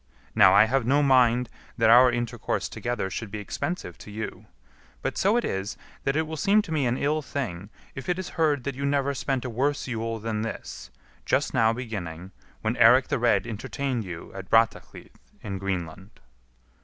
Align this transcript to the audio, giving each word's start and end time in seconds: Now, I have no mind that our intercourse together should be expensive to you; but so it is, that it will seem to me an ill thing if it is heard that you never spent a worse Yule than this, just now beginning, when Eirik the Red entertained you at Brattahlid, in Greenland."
Now, 0.33 0.55
I 0.55 0.63
have 0.65 0.83
no 0.87 1.03
mind 1.03 1.47
that 1.77 1.91
our 1.91 2.11
intercourse 2.11 2.67
together 2.67 3.11
should 3.11 3.29
be 3.29 3.37
expensive 3.37 3.99
to 3.99 4.09
you; 4.09 4.47
but 5.03 5.15
so 5.15 5.37
it 5.37 5.45
is, 5.45 5.77
that 6.05 6.15
it 6.15 6.23
will 6.23 6.35
seem 6.37 6.63
to 6.63 6.71
me 6.71 6.87
an 6.87 6.97
ill 6.97 7.21
thing 7.21 7.69
if 7.93 8.09
it 8.09 8.17
is 8.17 8.29
heard 8.29 8.63
that 8.63 8.73
you 8.73 8.83
never 8.83 9.13
spent 9.13 9.45
a 9.45 9.49
worse 9.51 9.85
Yule 9.87 10.17
than 10.17 10.41
this, 10.41 10.89
just 11.23 11.53
now 11.53 11.71
beginning, 11.71 12.31
when 12.61 12.77
Eirik 12.77 13.09
the 13.09 13.19
Red 13.19 13.45
entertained 13.45 14.03
you 14.03 14.33
at 14.33 14.49
Brattahlid, 14.49 15.11
in 15.43 15.59
Greenland." 15.59 16.19